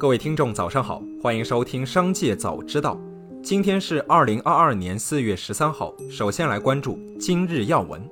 [0.00, 2.94] 各位听众，早上好，欢迎收听《商界早知道》。
[3.42, 5.94] 今天是二零二二年四月十三号。
[6.10, 8.02] 首先来关注今日要闻。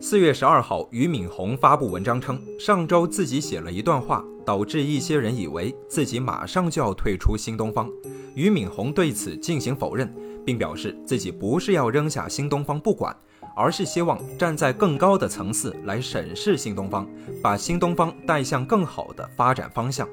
[0.00, 7.90] 四月十二号，俞敏洪发布文章称，上周自己写了一段话，导致一些人以为自己马上就要退出新东方。
[8.36, 10.08] 俞敏洪对此进行否认，
[10.46, 13.12] 并表示自己不是要扔下新东方不管。
[13.54, 17.06] 而是希望站在更高的层次来审视新东方，
[17.42, 20.08] 把新东方带向更好的发展方向。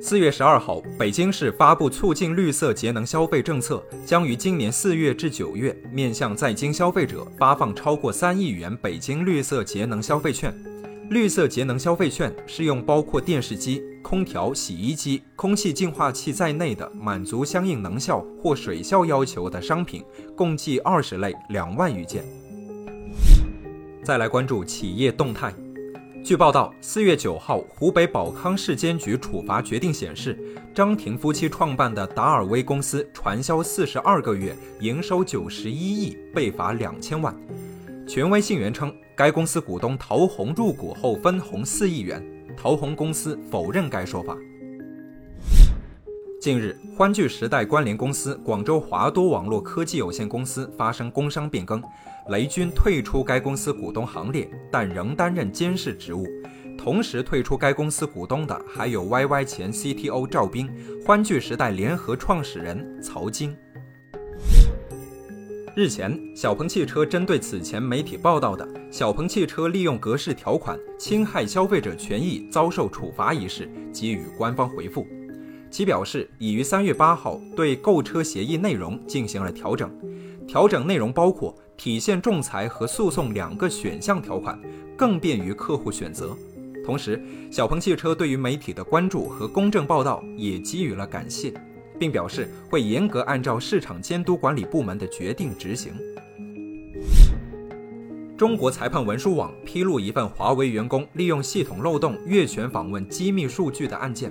[0.00, 10.54] 四月十二号，北京市发布促进绿色节能消费政策，将于今年四月至九月面向在京消费者发放超过三亿元北京绿色节能消费券。
[11.10, 13.82] 绿色节能消费券适用包括电视机。
[14.02, 20.04] 空调、洗衣机、空气净化器在内的满足相应能效或水效要求的商品，
[20.36, 22.24] 共计二十类，两万余件。
[24.04, 25.52] 再来关注企业动态。
[26.24, 30.38] 据报道，四月九号，湖北保康市监局处罚决定显示，
[30.72, 37.34] 张婷夫妻创办的达尔威公司传销四十二个月，营收九十一亿，被罚两千万。
[38.06, 42.22] 权威信源称，该公司股东陶虹入股后分红四亿元。
[42.54, 44.36] 陶虹公司否认该说法。
[46.38, 51.82] 近日，欢聚时代关联公司广州华都网络科技有限公司发生工商变更，
[52.28, 56.26] 雷军退出该公司股东行列，但仍担任监事职务。
[56.76, 60.70] 同时退出该公司股东的还有 YY 前 CTO 赵斌、
[61.06, 63.56] 欢聚时代联合创始人曹晶。
[65.76, 75.06] 日前，小鹏汽车针对此前媒体报道的小鹏汽车利用格式条款侵害消费者权益遭受处罚一事，给予官方回复。
[75.70, 79.90] 其表示已于三月八号对购车协议内容进行了调整，
[80.48, 84.58] 调整内容包括体现仲裁和诉讼两个选项条款，
[84.96, 86.34] 更便于客户选择。
[86.86, 91.52] 同时，小鹏汽车对于媒体的关注和公正报道也给予了感谢。
[91.98, 95.92] 并表示会严格按照市场监督管理部门的决定执行。
[98.36, 104.30] 中国裁判文书网披露一份华为员工利用系统漏洞越权访问机密数据的案件。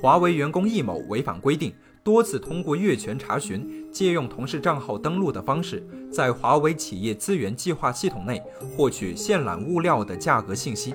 [0.00, 8.42] 华为员工易某违反规定，多次通过越权查询、借用同事账号登录的方式，在华为企业资源计划系统内
[8.76, 10.94] 获取线缆物料的价格信息，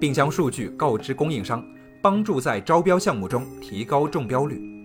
[0.00, 1.62] 并将数据告知供应商，
[2.02, 4.81] 帮助在招标项目中提高中标率。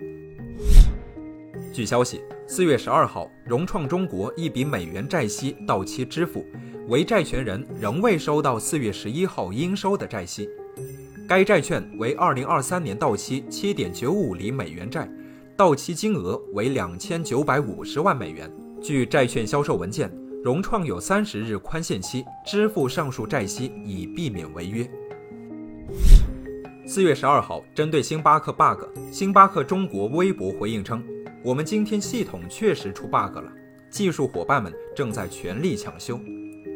[1.78, 6.44] 据消息，四月十二号，融创中国一笔美元债息到期支付，
[6.88, 10.48] 为债权人仍未收到四月十一号应收的债息。
[11.28, 15.08] 该债券为二零二三年到期七点九五厘美元债，
[15.56, 18.50] 到期金额为两千九百五十万美元。
[18.82, 20.10] 据债券销售文件，
[20.42, 24.84] 融创有三十日宽限期支付上述债息，以避免违约。
[26.84, 31.00] 四月十二号，针对星巴克 bug，星巴克中国微博回应称。
[31.48, 33.50] 我们今天系统确实出 bug 了，
[33.88, 36.20] 技术伙伴们正在全力抢修，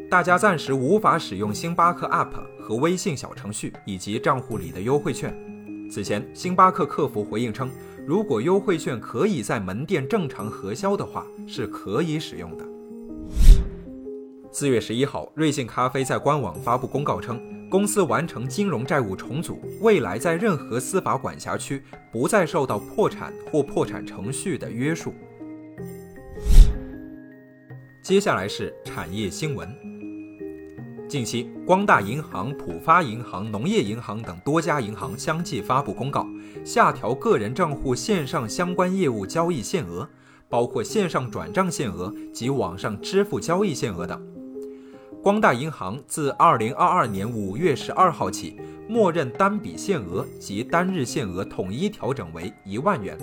[0.09, 5.31] 大家暂时无法使用星巴克 App 和微信小程序以及账户里的优惠券。
[5.91, 7.69] 此前，星巴克客服回应称，
[8.03, 12.65] 如果优惠券可以在门店正常核销的话，是可以使用的。
[14.55, 17.41] 四月十一号，瑞幸咖啡在官网发布公告称。
[17.71, 21.81] 公司完成金融债务重组，未来在任何司法管辖区
[22.11, 25.11] 不再受到破产或破产程序的约束。
[28.03, 29.67] 接下来是产业新闻。
[31.09, 36.27] 近期，光大银行、浦发银行、农业银行等多家银行相继发布公告，
[36.63, 40.07] 下调个人账户线上相关业务交易限额，
[40.47, 44.23] 包括线上转账限额及网上支付交易限额等。
[45.23, 53.17] 光大银行自二零二二年五月十二号起，默认单笔限额及单日限额统一调整为一万元。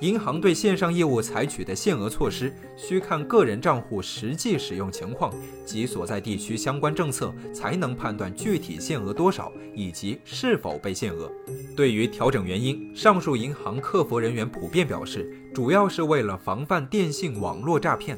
[0.00, 5.30] 银行对线上业务采取的限额措施，需看个人账户实际使用情况
[5.66, 11.30] 及所在地区相关政策，才能判断具体限额多少以及是否被限额。
[11.76, 18.16] 对于调整原因，上述银行客服人员普遍表示，主要是为了防范电信网络诈骗。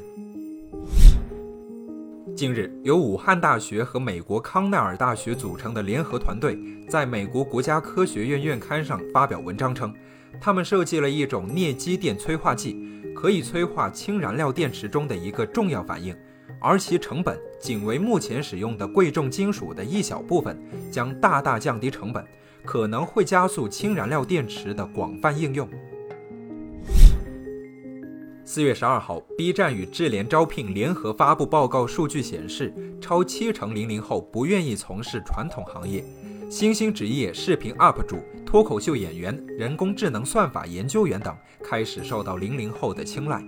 [2.43, 6.59] 近日，由武汉大学和美国康奈尔大学组成的联合团队，
[6.89, 9.95] 在美国国家科学院院刊上发表文章称，
[10.41, 12.85] 他们设计了一种镍基电催化剂，
[13.15, 16.13] 可以催化氢燃料电池中的一个重要反应，
[16.59, 20.61] 而其成本仅为目前使用的贵重金属的一小部分，
[20.91, 22.27] 将大大降低成本，
[22.65, 25.65] 可能会加速氢燃料电池的广泛应用。
[28.53, 32.71] 四月十二号，B 站与智联招聘联合发布报告，数据显示，
[33.01, 36.05] 超七成零零后不愿意从事传统行业，
[36.51, 43.43] 新兴职业视频 UP 主、脱口秀演员、人工智能算法研究员等开始受到零零后的青睐。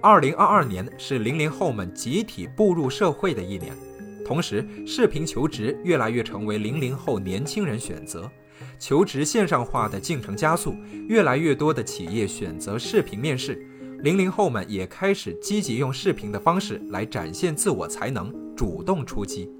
[0.00, 3.76] 二零二二年是零零后们集体步入社会的一年，
[4.24, 8.30] 同时，视频求职越来越成为零零后年轻人选择。
[8.78, 10.74] 求职线上化的进程加速，
[11.06, 13.62] 越来越多的企业选择视频面试，
[14.02, 19.50] 零零后们也开始积极用视频的方式来展现自我才能，主动出击。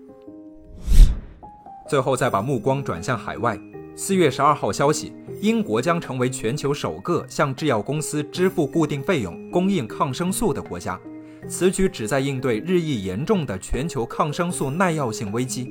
[1.88, 3.58] 最后，再把目光转向海外。
[3.94, 10.98] 四月十二号消息，英国将成为全球首个向制药公司支付固定费用供应抗生素的国家。
[11.46, 15.70] 此举旨在应对日益严重的全球抗生素耐药性危机。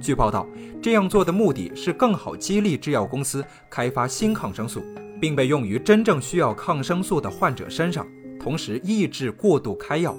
[0.00, 0.48] 据报道，
[0.82, 4.82] 这样做的目的是更好激励制药公司开发新抗生素，
[5.20, 8.06] 并被用于真正需要抗生素的患者身上，
[8.38, 10.16] 同时抑制过度开药，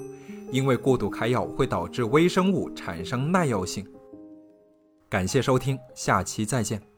[0.50, 3.86] 因为过度开药会导致微生物产生耐药性。
[5.08, 6.95] 感谢收听，下期再见。